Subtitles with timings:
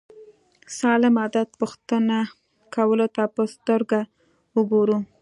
[0.77, 2.17] سالم عادت پوښتنه
[2.75, 3.99] کولو ته په سترګه
[4.57, 4.97] وګورو.